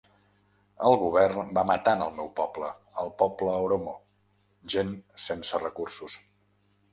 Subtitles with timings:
[0.91, 2.69] El govern va matant el meu poble,
[3.03, 3.93] el poble oromo,
[4.77, 6.19] gent sense recursos.